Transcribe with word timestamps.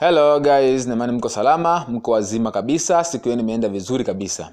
hello 0.00 0.40
guys. 0.40 0.86
Namani 0.86 1.12
mko 1.12 1.28
salama 1.28 1.86
mko 1.88 2.10
wazima 2.10 2.50
kabisa. 2.50 3.04
Siku 3.04 3.28
yenu 3.28 3.40
imeenda 3.42 3.68
vizuri 3.68 4.04
kabisa. 4.04 4.52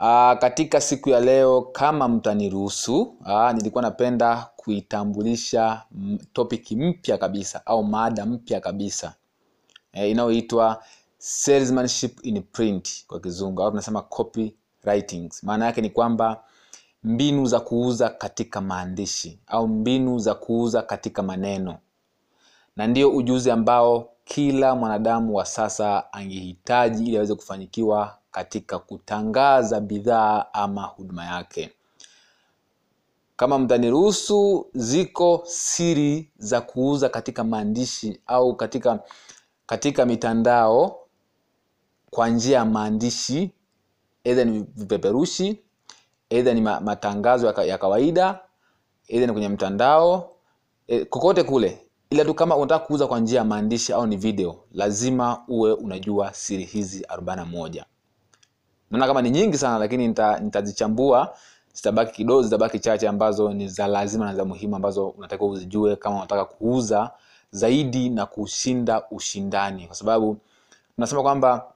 Aa, 0.00 0.36
katika 0.36 0.80
siku 0.80 1.10
ya 1.10 1.20
leo 1.20 1.62
kama 1.62 2.08
mtaniruhusu 2.08 3.14
aa, 3.26 3.52
nilikuwa 3.52 3.82
napenda 3.82 4.46
kuitambulisha 4.56 5.82
topiki 6.32 6.76
mpya 6.76 7.18
kabisa 7.18 7.66
au 7.66 7.84
mada 7.84 8.26
mpya 8.26 8.60
kabisa. 8.60 9.14
E, 9.92 10.10
inayoitwa 10.10 10.82
salesmanship 11.18 12.18
in 12.26 12.42
print 12.42 13.04
kwa 13.06 13.20
kizungu 13.20 13.62
au 13.62 13.70
tunasema 13.70 14.02
copywriting 14.02 15.30
maana 15.42 15.66
yake 15.66 15.80
ni 15.80 15.90
kwamba 15.90 16.42
mbinu 17.04 17.46
za 17.46 17.60
kuuza 17.60 18.08
katika 18.08 18.60
maandishi 18.60 19.38
au 19.46 19.68
mbinu 19.68 20.18
za 20.18 20.34
kuuza 20.34 20.82
katika 20.82 21.22
maneno. 21.22 21.78
Na 22.76 22.86
ndio 22.86 23.10
ujuzi 23.10 23.50
ambao 23.50 24.08
kila 24.26 24.74
mwanadamu 24.74 25.34
wa 25.34 25.44
sasa 25.46 26.12
angehitaji 26.12 27.06
ili 27.06 27.16
aweze 27.16 27.34
kufanikiwa 27.34 28.18
katika 28.30 28.78
kutangaza 28.78 29.80
bidhaa 29.80 30.44
ama 30.52 30.82
huduma 30.82 31.24
yake. 31.24 31.72
Kama 33.36 33.58
mtaniruhusu 33.58 34.66
ziko 34.74 35.42
siri 35.46 36.30
za 36.38 36.60
kuuza 36.60 37.08
katika 37.08 37.44
maandishi 37.44 38.20
au 38.26 38.56
katika 38.56 38.98
katika 39.66 40.06
mitandao 40.06 40.98
kwa 42.10 42.28
njia 42.28 42.58
ya 42.58 42.64
maandishi 42.64 43.50
edha 44.24 44.44
ni 44.44 44.64
vipeperushi 44.76 45.60
edha 46.30 46.54
ni 46.54 46.60
matangazo 46.60 47.46
ya, 47.62 47.78
kawaida 47.78 48.40
edha 49.08 49.26
ni 49.26 49.32
kwenye 49.32 49.48
mtandao 49.48 50.30
e, 50.86 51.04
kokote 51.04 51.42
kule 51.42 51.85
ila 52.10 52.24
tu 52.24 52.34
kama 52.34 52.56
unataka 52.56 52.86
kuuza 52.86 53.06
kwa 53.06 53.20
njia 53.20 53.38
ya 53.38 53.44
maandishi 53.44 53.92
au 53.92 54.06
ni 54.06 54.16
video 54.16 54.56
lazima 54.72 55.42
uwe 55.48 55.72
unajua 55.72 56.32
siri 56.34 56.64
hizi 56.64 57.02
41 57.16 57.84
naona 58.90 59.06
kama 59.06 59.22
ni 59.22 59.30
nyingi 59.30 59.58
sana 59.58 59.78
lakini 59.78 60.08
nitazichambua 60.40 61.20
nita- 61.24 61.30
zitabaki 61.74 62.12
kidogo 62.12 62.42
zitabaki 62.42 62.78
chache 62.78 63.08
ambazo 63.08 63.52
ni 63.52 63.68
za 63.68 63.86
lazima 63.86 64.24
na 64.24 64.34
za 64.34 64.44
muhimu 64.44 64.76
ambazo 64.76 65.08
unatakiwa 65.08 65.50
uzijue 65.50 65.96
kama 65.96 66.16
unataka 66.16 66.44
kuuza 66.44 67.10
zaidi 67.50 68.08
na 68.10 68.26
kushinda 68.26 69.02
ushindani. 69.10 69.86
Kwa 69.86 69.96
sababu 69.96 70.36
tunasema 70.94 71.22
kwamba 71.22 71.72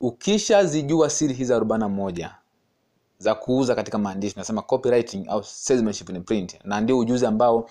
ukishazijua 0.00 1.10
siri 1.10 1.34
hizi 1.34 1.54
arobaini 1.54 1.84
moja 1.88 2.34
za 3.18 3.34
kuuza 3.34 3.74
katika 3.74 3.98
maandishi 3.98 4.34
tunasema 4.34 4.62
copywriting 4.62 5.28
au 5.28 5.44
salesmanship 5.44 6.10
in 6.10 6.22
print 6.22 6.58
na 6.64 6.80
ndio 6.80 6.98
ujuzi 6.98 7.26
ambao 7.26 7.68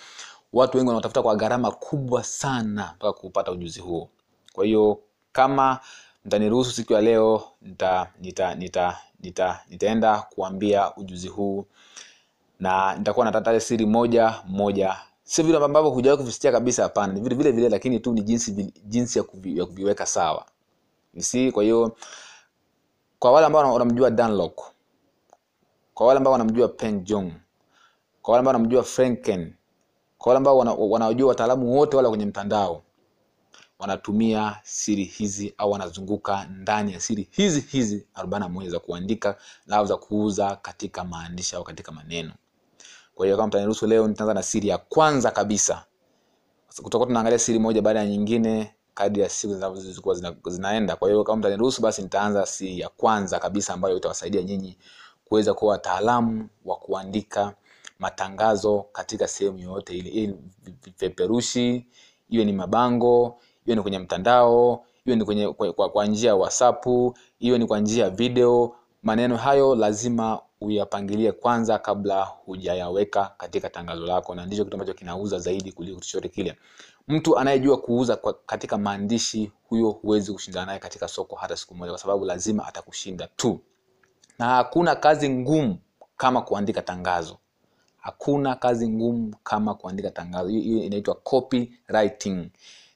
watu 0.53 0.77
wengi 0.77 0.87
wanaotafuta 0.87 1.21
kwa 1.21 1.35
gharama 1.35 1.71
kubwa 1.71 2.23
sana 2.23 2.93
mpaka 2.95 3.13
kupata 3.13 3.51
ujuzi 3.51 3.79
huo. 3.79 4.09
Kwa 4.53 4.65
hiyo 4.65 4.99
kama 5.31 5.79
mtaniruhusu 6.25 6.71
siku 6.71 6.93
ya 6.93 7.01
leo 7.01 7.43
nita, 7.61 8.11
nita, 8.19 8.55
nita, 8.55 8.97
nita, 9.19 9.59
nitaenda 9.69 10.19
kuambia 10.21 10.95
ujuzi 10.95 11.27
huu 11.27 11.65
na 12.59 12.95
nitakuwa 12.95 13.25
natataja 13.25 13.59
siri 13.59 13.85
moja 13.85 14.35
moja. 14.47 14.97
Sio 15.23 15.43
vile 15.45 15.57
ambavyo 15.57 15.89
hujawahi 15.91 16.17
kuvisikia 16.21 16.51
kabisa 16.51 16.83
hapana. 16.83 17.13
Ni 17.13 17.21
vile 17.21 17.35
vile 17.35 17.51
vile 17.51 17.69
lakini 17.69 17.99
tu 17.99 18.13
ni 18.13 18.21
jinsi 18.21 18.73
jinsi 18.85 19.17
ya, 19.19 19.23
kuvi, 19.23 19.57
ya 19.59 19.65
kuviweka 19.65 20.05
sawa. 20.05 20.45
Si 21.17 21.51
kwa 21.51 21.63
hiyo 21.63 21.95
kwa 23.19 23.31
wale 23.31 23.45
ambao 23.47 23.73
wanamjua 23.73 24.11
Danlock 24.11 24.61
kwa 25.93 26.07
wale 26.07 26.17
ambao 26.17 26.33
wanamjua 26.33 26.67
Peng 26.67 27.03
Jong 27.03 27.31
kwa 28.21 28.31
wale 28.31 28.39
ambao 28.39 28.53
wanamjua 28.53 28.83
Franken 28.83 29.53
kwa 30.19 30.29
wale 30.29 30.37
ambao 30.37 30.57
wana- 30.57 30.73
wanajua 30.73 31.29
wataalamu 31.29 31.77
wote 31.77 31.97
wale 31.97 32.09
kwenye 32.09 32.25
mtandao 32.25 32.83
wanatumia 33.79 34.57
siri 34.63 35.03
hizi 35.03 35.53
au 35.57 35.71
wanazunguka 35.71 36.45
ndani 36.45 36.93
ya 36.93 36.99
siri 36.99 37.27
hizi 37.31 37.59
hizi 37.61 38.07
41 38.13 38.69
za 38.69 38.79
kuandika 38.79 39.35
au 39.69 39.85
za 39.85 39.97
kuuza 39.97 40.55
katika 40.55 41.03
maandishi 41.03 41.55
au 41.55 41.63
katika 41.63 41.91
maneno. 41.91 42.33
Kwa 43.15 43.25
hiyo 43.25 43.37
kama 43.37 43.47
mtaniruhusu 43.47 43.87
leo 43.87 44.07
nitaanza 44.07 44.33
na 44.33 44.43
siri 44.43 44.67
ya 44.67 44.77
kwanza 44.77 45.31
kabisa. 45.31 45.85
Tutakuwa 46.75 47.07
tunaangalia 47.07 47.39
siri 47.39 47.59
moja 47.59 47.81
baada 47.81 47.99
ya 47.99 48.05
nyingine 48.05 48.73
kadri 48.93 49.21
ya 49.21 49.29
siku 49.29 49.53
zinazokuwa 49.53 50.15
zina, 50.15 50.35
zinaenda. 50.47 50.95
Kwa 50.95 51.09
hiyo 51.09 51.23
kama 51.23 51.37
mtaniruhusu 51.37 51.81
basi 51.81 52.01
nitaanza 52.01 52.45
siri 52.45 52.79
ya 52.79 52.89
kwanza 52.89 53.39
kabisa 53.39 53.73
ambayo 53.73 53.97
itawasaidia 53.97 54.43
nyinyi 54.43 54.77
kuweza 55.25 55.53
kuwa 55.53 55.71
wataalamu 55.71 56.49
wa 56.65 56.75
kuandika 56.75 57.53
matangazo 57.99 58.85
katika 58.91 59.27
sehemu 59.27 59.57
yoyote 59.59 59.97
ile. 59.97 60.09
Iwe 60.09 60.35
vipeperushi 60.83 61.85
iwe 62.29 62.45
ni 62.45 62.53
mabango 62.53 63.39
iwe 63.65 63.75
ni 63.75 63.81
kwenye 63.81 63.99
mtandao 63.99 64.85
iwe 65.05 65.15
ni 65.15 65.25
kwenye 65.25 65.47
kwa, 65.53 65.73
kwa, 65.73 65.89
kwa 65.89 66.05
njia 66.05 66.29
ya 66.29 66.35
whatsapp 66.35 66.85
iwe 67.39 67.57
ni 67.57 67.65
kwa 67.65 67.79
njia 67.79 68.03
ya 68.03 68.09
video 68.09 68.75
maneno 69.03 69.37
hayo 69.37 69.75
lazima 69.75 70.39
uyapangilie 70.61 71.31
kwanza 71.31 71.79
kabla 71.79 72.23
hujayaweka 72.23 73.33
katika 73.37 73.69
tangazo 73.69 74.05
lako 74.05 74.35
na 74.35 74.45
ndicho 74.45 74.63
kitu 74.63 74.75
ambacho 74.75 74.93
kinauza 74.93 75.39
zaidi 75.39 75.71
kuliko 75.71 75.99
chochote 75.99 76.29
kile. 76.29 76.55
Mtu 77.07 77.37
anayejua 77.37 77.77
kuuza 77.77 78.15
kwa, 78.15 78.33
katika 78.33 78.77
maandishi 78.77 79.51
huyo 79.69 79.89
huwezi 79.89 80.33
kushindana 80.33 80.65
naye 80.65 80.79
katika 80.79 81.07
soko 81.07 81.35
hata 81.35 81.57
siku 81.57 81.75
moja 81.75 81.91
kwa 81.91 81.99
sababu 81.99 82.25
lazima 82.25 82.65
atakushinda 82.67 83.27
tu. 83.35 83.59
Na 84.39 84.45
hakuna 84.45 84.95
kazi 84.95 85.29
ngumu 85.29 85.77
kama 86.17 86.41
kuandika 86.41 86.81
tangazo 86.81 87.37
hakuna 88.01 88.55
kazi 88.55 88.89
ngumu 88.89 89.35
kama 89.43 89.73
kuandika 89.75 90.09
tangazo. 90.11 90.49
Hiyo 90.49 90.83
inaitwa 90.83 91.15
copywriting. 91.15 92.49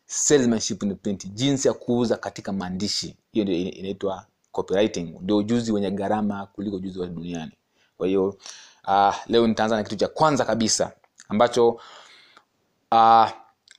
Salesmanship 0.06 0.84
in 0.84 0.96
print. 0.96 1.28
Jinsi 1.28 1.68
ya 1.68 1.74
kuuza 1.74 2.18
katika 2.18 2.52
maandishi. 2.54 3.16
Hiyo 3.32 3.46
ndio 3.46 3.56
ina- 3.58 3.72
inaitwa 3.72 4.26
copywriting. 4.52 5.16
Ndio 5.22 5.38
ujuzi 5.38 5.72
wenye 5.72 5.92
gharama 5.92 6.46
kuliko 6.46 6.76
ujuzi 6.76 7.00
wa 7.00 7.08
duniani. 7.08 7.52
Kwa 7.98 8.08
hiyo 8.08 8.38
uh, 8.88 9.16
leo 9.28 9.48
nitaanza 9.48 9.76
na 9.76 9.84
kitu 9.84 9.96
cha 9.96 10.08
kwanza 10.08 10.46
kabisa 10.46 10.92
ambacho 11.30 11.70
uh, 12.92 13.30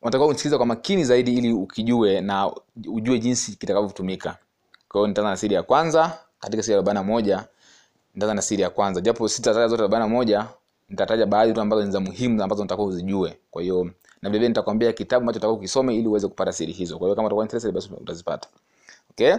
unatakiwa 0.02 0.26
usikiliza 0.26 0.56
kwa 0.56 0.66
makini 0.66 1.04
zaidi 1.04 1.34
ili 1.38 1.52
ukijue 1.52 2.20
na 2.20 2.52
ujue 2.86 3.18
jinsi 3.18 3.56
kitakavyotumika. 3.56 4.36
Kwa 4.88 5.00
hiyo 5.00 5.06
nitaanza 5.08 5.30
na 5.30 5.36
siri 5.36 5.54
ya 5.54 5.62
kwanza. 5.62 6.18
Katika 6.40 6.62
siri 6.62 6.72
ya 6.72 6.78
arobaini 6.78 7.00
na 7.00 7.04
moja 7.04 7.44
nitaanza 8.14 8.34
na 8.34 8.42
siri 8.42 8.62
ya 8.62 8.70
kwanza. 8.70 9.00
Japo 9.00 9.28
sitataja 9.28 9.68
zote 9.68 9.82
arobaini 9.82 10.06
na 10.08 10.14
moja 10.14 10.46
nitataja 10.88 11.26
baadhi 11.26 11.52
tu 11.52 11.60
ambazo 11.60 11.84
ni 11.84 11.90
za 11.92 12.00
muhimu 12.00 12.42
ambazo 12.42 12.62
nitakuwa 12.62 12.88
uzijue 12.88 13.38
kwa 13.50 13.62
hiyo 13.62 13.90
na 14.24 14.30
vilevile 14.30 14.48
nitakwambia 14.48 14.92
kitabu 14.92 15.20
ambacho 15.22 15.38
utakuwa 15.38 15.58
ukisome 15.58 15.96
ili 15.96 16.08
uweze 16.08 16.28
kupata 16.28 16.52
siri 16.52 16.72
hizo. 16.72 16.98
Kwa 16.98 17.06
hiyo 17.06 17.16
kama 17.16 17.26
utakuwa 17.26 17.44
interested 17.44 17.74
basi 17.74 17.88
utazipata. 18.00 18.48
Okay? 19.10 19.34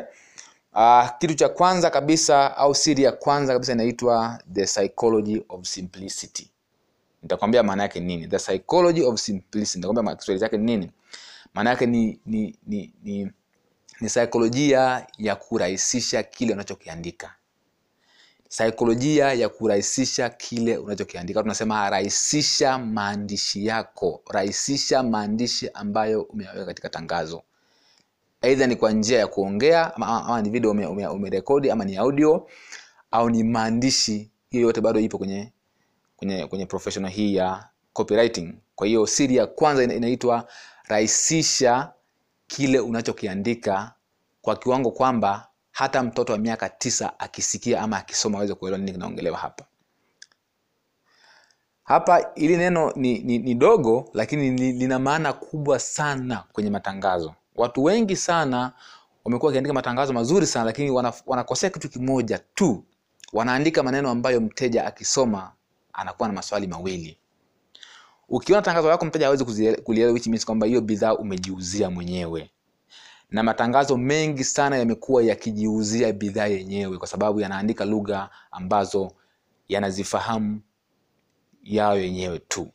Uh, 0.74 1.10
kitu 1.20 1.34
cha 1.34 1.50
kwanza 1.50 1.90
kabisa 1.90 2.58
au 2.58 2.76
siri 2.76 3.04
ya 3.04 3.12
kwanza 3.12 3.54
kabisa 3.54 3.74
inaitwa 3.74 4.40
the 4.54 4.66
psychology 4.66 5.42
of 5.50 5.66
simplicity. 5.66 6.52
Nitakwambia 7.24 7.64
maana 7.64 7.84
yake 7.84 8.00
nini? 8.00 8.28
The 8.28 8.38
psychology 8.38 9.04
of 9.04 9.20
simplicity. 9.20 9.78
Nitakwambia 9.78 10.16
kiswahili 10.16 10.40
chake 10.40 10.58
ni 10.58 10.64
nini? 10.64 10.92
Maana 11.54 11.70
yake 11.70 11.86
ni 11.86 12.20
ni 12.26 12.56
ni, 12.68 12.94
ni 13.04 13.32
ni 14.02 14.10
saikolojia 14.10 15.08
ya 15.18 15.36
kurahisisha 15.36 16.24
kile 16.24 16.54
unachokiandika 16.54 17.36
saikolojia 18.60 19.34
ya 19.34 19.50
kurahisisha 19.50 20.30
kile 20.30 20.78
unachokiandika. 20.78 21.42
Tunasema 21.42 21.90
rahisisha 21.90 22.78
maandishi 22.78 23.66
yako. 23.66 24.22
Rahisisha 24.30 25.04
maandishi 25.04 25.70
ambayo 25.74 26.22
umeyaweka 26.22 26.66
katika 26.66 26.90
tangazo. 26.90 27.44
Aidha 28.42 28.68
ni 28.68 28.76
kwa 28.76 28.92
njia 28.92 29.20
ya 29.20 29.28
kuongea 29.28 29.96
ama, 29.96 30.08
ama 30.26 30.42
ni 30.42 30.50
video 30.50 30.72
ume- 30.72 30.86
ume- 30.86 31.08
umerekodi 31.08 31.72
ama 31.72 31.86
ni 31.86 31.98
audio 31.98 32.48
au 33.12 33.30
ni 33.30 33.44
maandishi 33.44 34.32
hiyo 34.50 34.64
yote 34.68 34.82
bado 34.82 35.00
ipo 35.00 35.18
kwenye 35.18 35.52
kwenye 36.18 36.48
kwenye 36.48 36.66
professional 36.66 37.12
hii 37.12 37.36
ya 37.36 37.70
copywriting. 37.94 38.54
Kwa 38.76 38.88
hiyo 38.88 39.08
siri 39.08 39.36
ya 39.36 39.48
kwanza 39.48 39.84
inaitwa 39.84 40.48
rahisisha 40.88 41.92
kile 42.48 42.80
unachokiandika 42.80 43.94
kwa 44.42 44.56
kiwango 44.56 44.92
kwamba 44.92 45.48
hata 45.76 46.04
mtoto 46.04 46.34
wa 46.34 46.40
miaka 46.40 46.70
tisa 46.70 47.20
akisikia 47.20 47.82
ama 47.82 47.98
akisoma 47.98 48.38
aweze 48.38 48.54
kuelewa 48.56 48.78
nini 48.80 48.92
kinaongelewa 48.92 49.38
hapa. 49.38 49.66
Hapa 51.84 52.32
ili 52.36 52.58
neno 52.58 52.94
ni, 52.96 53.20
ni, 53.20 53.38
ni 53.38 53.56
dogo 53.56 54.10
lakini 54.14 54.52
ni, 54.52 54.72
lina 54.72 55.00
maana 55.00 55.34
kubwa 55.34 55.80
sana 55.80 56.44
kwenye 56.54 56.70
matangazo. 56.70 57.34
Watu 57.56 57.84
wengi 57.84 58.16
sana 58.16 58.72
wamekuwa 59.26 59.48
wakiandika 59.50 59.74
matangazo 59.74 60.14
mazuri 60.14 60.48
sana 60.48 60.66
lakini 60.66 60.92
wanakosea 61.26 61.70
kitu 61.70 61.90
kimoja 61.90 62.38
tu. 62.40 62.84
Wanaandika 63.34 63.84
maneno 63.84 64.10
ambayo 64.10 64.42
mteja 64.42 64.86
akisoma 64.86 65.52
anakuwa 65.94 66.28
na 66.30 66.34
maswali 66.36 66.68
mawili. 66.68 67.18
Ukiona 68.30 68.62
tangazo 68.62 68.90
lako 68.90 69.06
mteja 69.06 69.26
hawezi 69.26 69.46
kulielewa 69.84 70.14
which 70.14 70.28
means 70.28 70.46
kwamba 70.46 70.68
hiyo 70.68 70.82
bidhaa 70.82 71.14
umejiuzia 71.16 71.90
mwenyewe 71.90 72.50
na 73.32 73.44
matangazo 73.44 73.98
mengi 73.98 74.44
sana 74.44 74.78
yamekuwa 74.78 75.24
yakijiuzia 75.24 76.14
bidhaa 76.14 76.46
yenyewe 76.48 76.98
kwa 76.98 77.08
sababu 77.08 77.40
yanaandika 77.40 77.86
lugha 77.86 78.30
ambazo 78.52 79.12
yanazifahamu 79.70 80.62
yao 81.64 81.98
yenyewe 81.98 82.40
tu. 82.40 82.68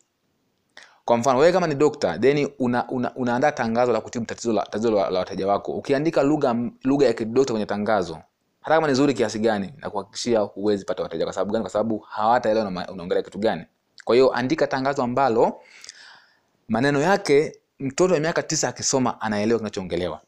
Kwa 1.05 1.17
mfano 1.17 1.39
wewe 1.39 1.53
kama 1.53 1.67
ni 1.67 1.75
dokta 1.75 2.19
then 2.19 2.49
una, 2.59 2.89
una, 2.89 3.15
unaandaa 3.15 3.53
tangazo 3.53 3.93
la 3.93 4.01
kutibu 4.01 4.25
tatizo 4.27 4.53
la, 4.53 4.63
tatizo 4.63 4.91
la, 4.91 5.11
la 5.11 5.19
wateja 5.19 5.47
wako. 5.47 5.73
Ukiandika 5.73 6.23
lugha 6.23 6.57
lugha 6.85 7.07
ya 7.07 7.13
kidokta 7.13 7.53
kwenye 7.53 7.67
tangazo 7.67 8.19
hata 8.61 8.75
kama 8.75 8.89
ni 8.89 8.95
zuri 8.95 9.15
kiasi 9.15 9.39
gani 9.39 9.73
na 9.77 9.91
kuhakikishia 9.91 10.41
huwezi 10.41 10.85
pata 10.85 11.03
wateja. 11.03 11.25
Kwa 11.25 11.33
sababu 11.33 11.53
gani? 11.53 11.63
Kwa 11.63 11.71
sababu 11.71 11.99
hawataelewa 11.99 12.69
unaongelea 12.93 13.23
kitu 13.23 13.39
gani. 13.39 13.65
Kwa 14.05 14.15
hiyo 14.15 14.33
andika 14.35 14.67
tangazo 14.67 15.03
ambalo 15.03 15.61
maneno 16.69 17.01
yake 17.01 17.61
mtoto 17.79 18.15
wa 18.15 18.21
miaka 18.21 18.43
tisa 18.43 18.69
akisoma 18.69 19.21
anaelewa 19.21 19.59
kinachoongelewa 19.61 20.21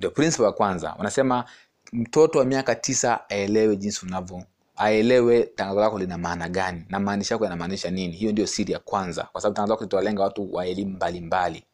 ndio 0.00 0.10
principle 0.10 0.46
ya 0.46 0.52
kwanza 0.52 0.94
wanasema 0.98 1.44
mtoto 1.92 2.38
wa 2.38 2.44
miaka 2.44 2.74
tisa 2.74 3.30
aelewe 3.30 3.76
jinsi 3.76 4.06
unavyo 4.06 4.42
aelewe 4.76 5.42
tangazo 5.42 5.80
lako 5.80 5.98
lina 5.98 6.18
maana 6.18 6.48
gani 6.48 6.84
na 6.88 7.00
maanisha 7.00 7.34
yako 7.34 7.44
yanamaanisha 7.44 7.90
nini. 7.90 8.12
Hiyo 8.16 8.32
ndio 8.32 8.46
siri 8.46 8.72
ya 8.72 8.78
kwanza 8.78 9.22
kwa 9.32 9.40
sababu 9.40 9.56
tangazo 9.56 9.72
lako 9.72 9.84
litawalenga 9.84 10.22
watu 10.22 10.54
wa 10.54 10.66
elimu 10.66 10.90
mbalimbali. 10.90 11.64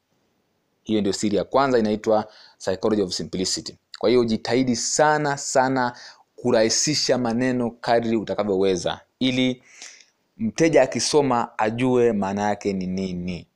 Hiyo 0.82 1.00
ndio 1.00 1.12
siri 1.12 1.37
ya 1.37 1.44
kwanza 1.44 1.78
inaitwa 1.78 2.28
psychology 2.58 3.02
of 3.02 3.12
simplicity. 3.12 3.76
Kwa 3.99 4.08
hiyo 4.08 4.25
jitahidi 4.25 4.76
sana 4.76 5.37
sana 5.37 5.96
kurahisisha 6.37 7.19
maneno 7.19 7.70
kadri 7.70 8.17
utakavyoweza 8.17 9.00
ili 9.19 9.62
mteja 10.37 10.82
akisoma 10.82 11.58
ajue 11.58 12.12
maana 12.12 12.43
yake 12.43 12.73
ni 12.73 12.87
nini. 12.87 13.46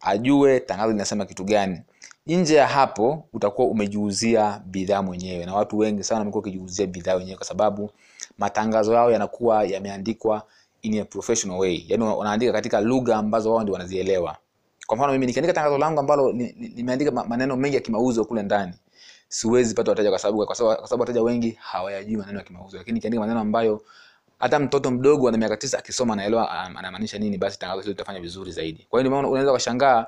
Ajue 0.00 0.60
tangazo 0.60 0.92
linasema 0.92 1.26
kitu 1.26 1.44
gani 1.44 1.80
nje 2.26 2.54
ya 2.54 2.66
hapo 2.66 3.28
utakuwa 3.32 3.68
umejiuzia 3.68 4.62
bidhaa 4.66 5.02
mwenyewe. 5.02 5.46
Na 5.46 5.54
watu 5.54 5.78
wengi 5.78 6.04
sana 6.04 6.18
wamekuwa 6.18 6.40
wakijiuzia 6.44 6.86
bidhaa 6.86 7.14
wenyewe 7.14 7.36
kwa 7.36 7.46
sababu 7.46 7.90
matangazo 8.38 8.94
yao 8.94 9.10
yanakuwa 9.10 9.64
yameandikwa 9.64 10.42
in 10.82 10.98
a 11.00 11.04
professional 11.04 11.58
way. 11.60 11.84
Yaani 11.88 12.04
wanaandika 12.04 12.52
katika 12.52 12.80
lugha 12.80 13.16
ambazo 13.16 13.50
wao 13.50 13.62
ndio 13.62 13.72
wanazielewa. 13.72 14.36
Kwa 14.86 14.96
mfano 14.96 15.12
mimi 15.12 15.26
nikiandika 15.26 15.52
tangazo 15.54 15.78
langu 15.78 16.00
ambalo 16.00 16.34
ma- 17.12 17.24
maneno 17.24 17.56
mengi 17.56 17.74
ya 17.76 17.80
kimauzo 17.82 18.24
kule 18.24 18.42
ndani 18.42 18.72
siwezi 19.28 19.74
pata 19.74 19.90
wateja 19.90 20.10
kwa 20.10 20.18
sababu 20.18 20.46
kwa 20.46 20.54
sababu 20.56 21.00
wateja 21.00 21.22
wengi 21.22 21.58
hawayajui 21.60 22.16
maneno 22.16 22.38
ya 22.38 22.44
kimauzo. 22.44 22.76
Lakini 22.76 22.94
nikiandika 22.94 23.20
maneno 23.20 23.40
ambayo 23.40 23.82
hata 24.38 24.58
mtoto 24.58 24.90
mdogo 24.90 25.28
ana 25.28 25.38
miaka 25.38 25.56
tisa 25.56 25.78
akisoma 25.78 26.12
anaelewa 26.12 26.50
anamaanisha 26.50 27.18
nini 27.18 27.38
basi 27.38 27.58
tangazo 27.58 27.80
hilo 27.80 27.92
litafanya 27.92 28.20
vizuri 28.20 28.52
zaidi. 28.52 28.86
Kwa 28.90 29.02
hiyo 29.02 29.18
unaweza 29.18 29.50
ukashangaa 29.50 30.06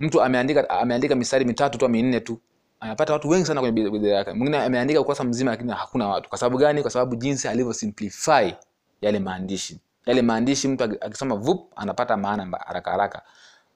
mtu 0.00 0.22
ameandika 0.22 0.70
ameandika 0.70 1.14
mistari 1.14 1.44
mitatu 1.44 1.78
tu 1.78 1.88
minne 1.88 2.20
tu. 2.20 2.38
Anapata 2.80 3.12
watu 3.12 3.28
wengi 3.28 3.46
sana 3.46 3.60
kwenye 3.60 3.90
bidhaa 3.90 4.08
yake. 4.08 4.32
Mwingine 4.32 4.58
ameandika 4.58 5.00
ukurasa 5.00 5.24
mzima 5.24 5.50
lakini 5.50 5.72
hakuna 5.72 6.08
watu. 6.08 6.28
Kwa 6.28 6.38
sababu 6.38 6.58
gani? 6.58 6.82
Kwa 6.82 6.90
sababu 6.90 7.16
jinsi 7.16 7.48
alivyo 7.48 7.72
simplify 7.72 8.52
yale 9.00 9.18
maandishi. 9.18 9.80
Yale 10.06 10.22
maandishi 10.22 10.68
mtu 10.68 10.84
akisoma 10.84 11.34
vup 11.36 11.72
anapata 11.76 12.16
maana 12.16 12.58
haraka 12.66 12.90
haraka. 12.90 13.22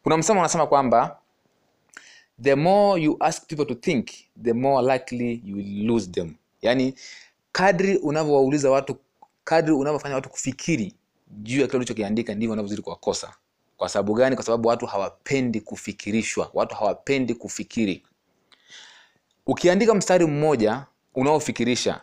Kuna 0.02 0.16
msemo 0.16 0.40
unasema 0.40 0.66
kwamba 0.66 1.18
the 2.42 2.54
more 2.54 3.02
you 3.02 3.16
ask 3.20 3.46
people 3.46 3.66
to 3.66 3.74
think 3.74 4.08
the 4.42 4.52
more 4.52 4.92
likely 4.94 5.42
you 5.44 5.56
will 5.56 5.86
lose 5.86 6.10
them. 6.10 6.34
Yani 6.62 6.94
kadri 7.52 7.96
unavyowauliza 7.96 8.70
watu 8.70 8.96
kadri 9.44 9.72
unavyofanya 9.72 10.14
watu 10.14 10.28
kufikiri 10.28 10.94
juu 11.30 11.60
ya 11.60 11.66
kile 11.66 11.76
ulichokiandika 11.76 12.34
ndivyo 12.34 12.52
unavyozidi 12.52 12.82
kuwakosa 12.82 13.32
kwa 13.76 13.88
sababu 13.88 14.14
gani? 14.14 14.36
Kwa 14.36 14.44
sababu 14.44 14.68
watu 14.68 14.86
hawapendi 14.86 15.60
kufikirishwa. 15.60 16.50
Watu 16.54 16.74
hawapendi 16.74 17.34
kufikiri. 17.34 18.02
Ukiandika 19.46 19.94
mstari 19.94 20.26
mmoja 20.26 20.86
unaofikirisha 21.14 22.00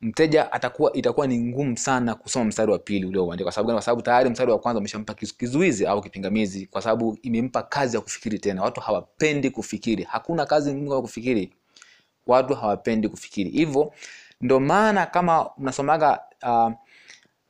mteja 0.00 0.52
atakuwa 0.52 0.92
itakuwa 0.92 1.26
ni 1.26 1.38
ngumu 1.38 1.76
sana 1.78 2.14
kusoma 2.14 2.44
mstari 2.44 2.72
wa 2.72 2.78
pili 2.78 3.06
ulioandika 3.06 3.44
kwa 3.44 3.52
sababu 3.52 3.66
gani? 3.68 3.76
kwa 3.76 3.82
sababu 3.84 4.02
tayari 4.02 4.30
mstari 4.30 4.50
wa 4.50 4.58
kwanza 4.58 4.78
umeshampa 4.78 5.14
kizuizi 5.14 5.86
au 5.86 6.00
kipingamizi. 6.02 6.66
Kwa 6.66 6.82
sababu 6.82 7.18
imempa 7.22 7.62
kazi 7.62 7.96
ya 7.96 8.00
kufikiri 8.02 8.38
tena. 8.38 8.62
Watu 8.62 8.80
hawapendi 8.80 9.50
kufikiri. 9.50 10.02
Hakuna 10.04 10.46
kazi 10.46 10.74
ngumu 10.74 10.94
ya 10.94 11.00
kufikiri. 11.00 11.52
Watu 12.26 12.54
hawapendi 12.54 13.08
kufikiri. 13.08 13.50
Hivyo 13.50 13.92
ndo 14.40 14.60
maana 14.60 15.06
kama 15.06 15.50
mnasomaga 15.58 16.20
uh, 16.42 16.72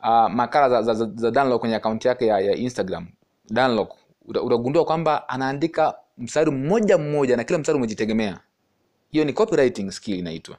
uh, 0.07 0.31
makala 0.35 0.69
za, 0.69 0.83
za, 0.83 0.95
za, 0.95 1.11
za 1.15 1.31
Danlock 1.31 1.61
kwenye 1.61 1.75
akaunti 1.77 2.09
yake 2.09 2.27
ya, 2.27 2.41
ya 2.41 2.55
instagram. 2.57 3.07
Danlock 3.51 3.93
utagundua 4.29 4.85
kwamba 4.85 5.29
anaandika 5.29 5.95
mstari 6.19 6.51
mmoja 6.51 6.99
mmoja 6.99 7.37
na 7.37 7.45
kila 7.45 7.59
mstari 7.59 7.79
umejitegemea. 7.79 8.41
Hiyo 9.11 9.25
ni 9.25 9.33
copywriting 9.33 9.91
skill 9.91 10.19
inaitwa. 10.19 10.57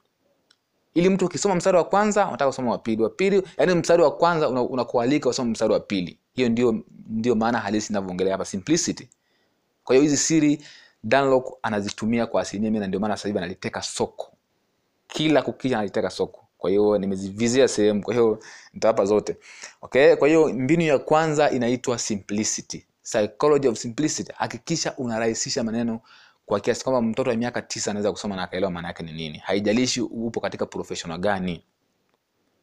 Ili 0.94 1.10
mtu 1.10 1.26
ukisoma 1.26 1.56
mstari 1.56 1.78
wa 1.78 1.84
kwanza 1.84 2.28
unataka 2.28 2.46
kusoma 2.52 2.72
wa 2.72 2.78
pili 2.78 3.04
wa 3.04 3.10
pili 3.10 3.44
yani 3.58 3.74
mstari 3.76 4.04
wa 4.04 4.12
kwanza 4.12 4.50
una- 4.50 4.62
unakualika 4.62 5.30
usome 5.30 5.52
mstari 5.52 5.74
wa 5.74 5.80
pili. 5.80 6.20
Hiyo 6.34 6.50
ndio 6.50 6.84
ndio 7.10 7.36
maana 7.36 7.60
halisi 7.60 7.94
inavyoongelea 7.94 8.34
hapa 8.34 8.46
simplicity. 8.46 9.10
Kwa 9.84 9.96
hiyo 9.96 10.04
hizi 10.04 10.18
siri 10.18 10.64
danlock 11.04 11.58
anazitumia 11.62 12.26
kwa 12.26 12.42
asilimia 12.42 12.72
mia 12.72 12.80
na 12.82 12.88
ndio 12.88 13.00
maana 13.00 13.18
sasa 13.18 13.28
hivi 13.30 13.38
analiteka 13.38 13.82
soko. 13.82 14.32
Kila 15.08 15.42
kukicha 15.42 15.76
analiteka 15.76 16.10
soko 16.10 16.47
kwa 16.58 16.70
hiyo 16.70 16.98
nimezivizia 16.98 17.68
sehemu 17.68 18.02
kwa 18.04 18.14
hiyo 18.14 18.40
nitawapa 18.74 19.06
zote. 19.06 19.38
Okay? 19.82 20.16
Kwa 20.16 20.28
hiyo 20.28 20.48
mbinu 20.54 20.82
ya 20.84 21.00
kwanza 21.00 21.52
inaitwa 21.52 22.00
simplicity. 22.00 22.86
Psychology 23.04 23.68
of 23.68 23.78
simplicity. 23.78 24.32
Hakikisha 24.36 24.94
unarahisisha 24.98 25.64
maneno 25.64 26.00
kwa 26.46 26.60
kiasi 26.60 26.84
kwamba 26.84 27.02
mtoto 27.02 27.30
wa 27.30 27.36
miaka 27.36 27.62
tisa 27.62 27.92
anaweza 27.92 28.12
kusoma 28.12 28.36
na 28.36 28.44
akaelewa 28.44 28.72
maana 28.72 28.88
yake 28.88 29.04
ni 29.04 29.12
nini. 29.14 29.38
Haijalishi 29.38 30.02
upo 30.02 30.40
katika 30.40 30.66
professional 30.66 31.18
gani. 31.20 31.64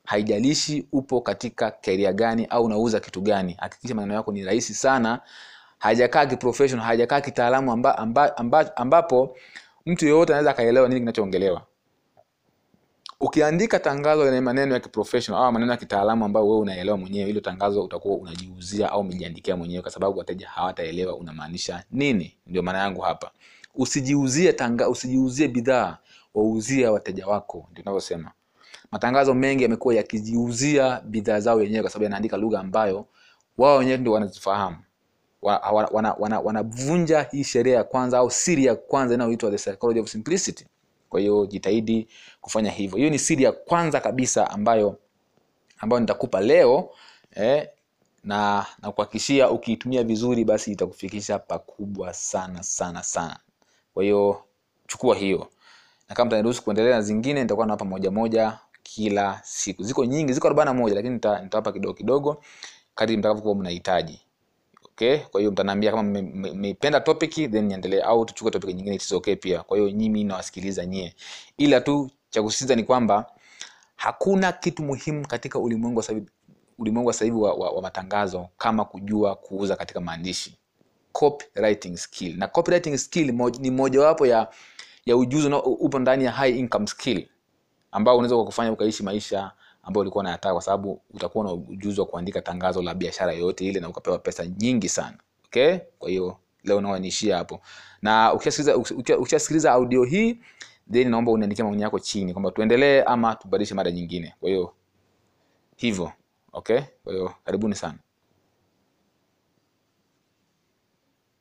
Haijalishi 0.04 0.86
upo 0.92 1.20
katika 1.20 1.70
keria 1.70 2.12
gani 2.12 2.46
au 2.46 2.64
unauza 2.64 3.00
kitu 3.00 3.20
gani. 3.20 3.56
Hakikisha 3.58 3.94
maneno 3.94 4.14
yako 4.14 4.32
ni 4.32 4.44
rahisi 4.44 4.74
sana. 4.74 5.20
Hajakaa 5.78 6.26
kiprofessional 6.26 6.86
hajakaa 6.86 7.20
kitaalamu 7.20 7.72
amba, 7.72 7.98
amba, 7.98 8.36
amba, 8.36 8.76
ambapo 8.76 9.36
mtu 9.86 10.04
yeyote 10.04 10.32
anaweza 10.32 10.50
akaelewa 10.50 10.88
nini 10.88 11.00
kinachoongelewa 11.00 11.66
ukiandika 13.20 13.78
tangazo 13.78 14.24
lenye 14.24 14.40
maneno 14.40 14.74
ya 14.74 14.80
kiprofessional 14.80 15.42
au 15.44 15.52
maneno 15.52 15.72
ya 15.72 15.78
kitaalamu 15.78 16.24
ambayo 16.24 16.46
wewe 16.48 16.58
unaelewa 16.60 16.96
mwenyewe 16.98 17.26
hilo 17.26 17.40
tangazo 17.40 17.84
utakuwa 17.84 18.16
unajiuzia 18.16 18.90
au 18.92 19.00
umejiandikia 19.00 19.56
mwenyewe 19.56 19.82
kwa 19.82 19.90
sababu 19.90 20.18
wateja 20.18 20.48
hawataelewa 20.48 21.16
unamaanisha 21.16 21.84
nini. 21.90 22.36
Ndio 22.46 22.62
maana 22.62 22.78
yangu 22.78 23.00
hapa. 23.00 23.30
Usijiuzie 23.74 24.52
tanga 24.52 24.88
usijiuzie 24.88 25.48
bidhaa 25.48 25.98
wauzie 26.34 26.88
wateja 26.88 27.26
wako. 27.26 27.66
Ndio 27.70 27.82
tunavyosema 27.82 28.32
matangazo 28.92 29.34
mengi 29.34 29.62
yamekuwa 29.62 29.94
yakijiuzia 29.94 31.00
bidhaa 31.04 31.40
zao 31.40 31.56
wenyewe 31.56 31.82
kwa 31.82 31.90
sababu 31.90 32.04
yanaandika 32.04 32.36
lugha 32.36 32.60
ambayo 32.60 33.06
wao 33.58 33.76
wenyewe 33.78 33.96
ndio 33.96 34.12
wanazifahamu. 34.12 34.76
Wanavunja 35.42 35.90
wana, 35.92 36.12
wana, 36.18 36.40
wana, 36.40 37.26
hii 37.30 37.44
sheria 37.44 37.76
ya 37.76 37.84
kwanza 37.84 38.18
au 38.18 38.30
siri 38.30 38.64
ya 38.64 38.74
kwanza 38.76 39.14
inayoitwa 39.14 39.50
the 39.50 39.56
psychology 39.56 40.00
of 40.00 40.08
simplicity 40.08 40.66
kwa 41.14 41.20
hiyo 41.20 41.46
jitahidi 41.46 42.08
kufanya 42.40 42.70
hivyo. 42.70 42.98
Hiyo 42.98 43.10
ni 43.10 43.18
siri 43.18 43.44
ya 43.44 43.52
kwanza 43.52 44.00
kabisa 44.00 44.50
ambayo 44.50 44.98
ambayo 45.78 46.00
nitakupa 46.00 46.40
leo 46.40 46.90
eh, 47.34 47.68
na 48.24 48.66
na 48.82 48.92
kuhakikishia 48.92 49.50
ukiitumia 49.50 50.04
vizuri 50.04 50.44
basi 50.44 50.72
itakufikisha 50.72 51.38
pakubwa 51.38 52.12
sana 52.14 52.62
sana 52.62 53.02
sana. 53.02 53.38
Kwa 53.94 54.02
hiyo 54.02 54.42
chukua 54.88 55.16
hiyo. 55.16 55.48
Na 56.08 56.14
kama 56.14 56.26
mtaniruhusu 56.26 56.62
kuendelea 56.62 56.96
na 56.96 57.02
zingine 57.02 57.42
nitakuwa 57.42 57.66
nawapa 57.66 57.84
moja 57.84 58.10
moja 58.10 58.58
kila 58.82 59.40
siku. 59.44 59.82
Ziko 59.82 60.04
nyingi 60.04 60.32
ziko 60.32 60.46
arobaini 60.46 60.72
na 60.72 60.74
moja 60.80 60.94
lakini 60.94 61.14
nitawapa 61.14 61.72
kidogo 61.72 61.94
kidogo 61.94 62.42
kadri 62.94 63.16
mtakavyokuwa 63.16 63.54
mnahitaji 63.54 64.20
okay? 64.94 65.18
Kwa 65.18 65.40
hiyo 65.40 65.52
mtaniambia 65.52 65.90
kama 65.90 66.02
mme- 66.02 66.22
mme- 66.22 66.52
mmeipenda 66.52 67.00
topic 67.00 67.34
then 67.34 67.64
niendelee 67.66 68.00
au 68.00 68.24
tuchukue 68.24 68.50
topic 68.50 68.76
nyingine 68.76 68.96
it's 68.96 69.12
okay 69.12 69.36
pia. 69.36 69.62
Kwa 69.62 69.76
hiyo 69.78 69.90
nyimi 69.90 70.24
nawasikiliza 70.24 70.86
nyie. 70.86 71.14
Ila 71.56 71.80
tu 71.80 72.10
cha 72.30 72.42
kusisitiza 72.42 72.74
ni 72.76 72.84
kwamba 72.84 73.26
hakuna 73.96 74.52
kitu 74.52 74.82
muhimu 74.82 75.26
katika 75.28 75.58
ulimwengu 75.58 75.98
wa 75.98 76.04
ulimwengu 76.78 77.06
wa 77.08 77.12
sasa 77.14 77.34
wa, 77.34 77.54
wa, 77.54 77.70
wa 77.70 77.82
matangazo 77.82 78.48
kama 78.58 78.84
kujua 78.84 79.34
kuuza 79.36 79.76
katika 79.76 80.00
maandishi. 80.00 80.58
Copywriting 81.12 81.96
skill. 81.96 82.36
Na 82.38 82.46
copywriting 82.48 82.96
skill 82.98 83.32
moj, 83.32 83.58
ni 83.58 83.70
mojawapo 83.70 84.26
ya 84.26 84.48
ya 85.06 85.16
ujuzi 85.16 85.48
upo 85.64 85.98
ndani 85.98 86.24
ya 86.24 86.32
high 86.32 86.58
income 86.58 86.86
skill 86.86 87.28
ambao 87.92 88.16
unaweza 88.16 88.36
kukufanya 88.36 88.72
ukaishi 88.72 89.02
maisha 89.02 89.52
ambayo 89.84 90.00
ulikuwa 90.00 90.22
unayataka 90.22 90.52
kwa 90.52 90.62
sababu 90.62 91.00
utakuwa 91.14 91.44
na 91.44 91.52
ujuzi 91.52 92.00
wa 92.00 92.06
kuandika 92.06 92.42
tangazo 92.42 92.82
la 92.82 92.94
biashara 92.94 93.32
yoyote 93.32 93.64
ile 93.66 93.80
na 93.80 93.88
ukapewa 93.88 94.18
pesa 94.18 94.46
nyingi 94.46 94.88
sana. 94.88 95.18
Okay? 95.46 95.78
Kwa 95.98 96.10
hiyo 96.10 96.36
leo 96.64 96.80
naona 96.80 96.98
niishie 96.98 97.32
hapo. 97.32 97.60
Na 98.02 98.32
ukishasikiliza 98.32 98.76
ukisha- 98.76 99.18
ukishasikiliza 99.18 99.72
audio 99.72 100.04
hii 100.04 100.38
then 100.92 101.08
naomba 101.10 101.32
uniandikie 101.32 101.64
maoni 101.64 101.82
yako 101.82 101.98
chini 101.98 102.32
kwamba 102.32 102.50
tuendelee 102.50 103.02
ama 103.02 103.34
tubadilishe 103.34 103.74
mada 103.74 103.90
nyingine. 103.90 104.34
Kwa 104.40 104.48
hiyo 104.50 104.72
hivyo. 105.76 106.12
Okay? 106.52 106.80
Kwa 107.04 107.12
hiyo 107.12 107.34
karibuni 107.44 107.74
sana 107.74 107.98